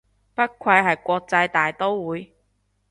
[0.33, 2.33] 不愧係國際大刀會